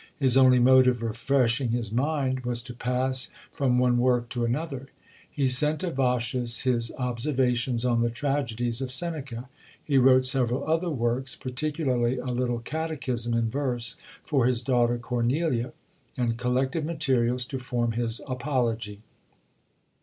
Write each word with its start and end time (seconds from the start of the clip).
His 0.17 0.35
only 0.35 0.57
mode 0.57 0.87
of 0.87 1.03
refreshing 1.03 1.69
his 1.69 1.91
mind 1.91 2.39
was 2.39 2.63
to 2.63 2.73
pass 2.73 3.29
from 3.51 3.77
one 3.77 3.99
work 3.99 4.29
to 4.29 4.43
another. 4.45 4.87
He 5.29 5.47
sent 5.47 5.81
to 5.81 5.91
Vossius 5.91 6.61
his 6.61 6.91
observations 6.97 7.85
on 7.85 8.01
the 8.01 8.09
Tragedies 8.09 8.81
of 8.81 8.89
Seneca. 8.89 9.47
He 9.83 9.99
wrote 9.99 10.25
several 10.25 10.67
other 10.67 10.89
works 10.89 11.35
particularly 11.35 12.17
a 12.17 12.25
little 12.31 12.61
Catechism, 12.61 13.35
in 13.35 13.47
verse, 13.51 13.95
for 14.25 14.47
his 14.47 14.63
daughter 14.63 14.97
Cornelia 14.97 15.71
and 16.17 16.35
collected 16.35 16.83
materials 16.83 17.45
to 17.45 17.59
form 17.59 17.91
his 17.91 18.21
Apology. 18.27 19.01